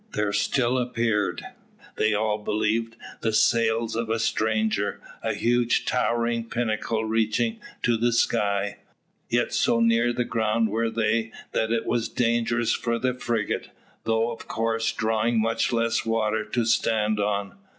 [0.13, 1.43] There still appeared,
[1.95, 8.11] they all believed, the sails of the stranger, a huge towering pinnacle reaching to the
[8.11, 8.77] sky.
[9.29, 13.69] Yet so near the ground were they that it was dangerous for the frigate,
[14.05, 17.53] though of course drawing much less water, to stand on.